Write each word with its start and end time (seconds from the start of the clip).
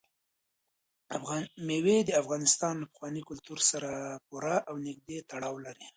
مېوې 1.67 1.97
د 2.05 2.09
افغانستان 2.21 2.73
له 2.81 2.85
پخواني 2.91 3.21
کلتور 3.29 3.59
سره 3.71 3.91
پوره 4.27 4.55
او 4.69 4.75
نږدې 4.87 5.17
تړاو 5.31 5.55
لري. 5.65 5.87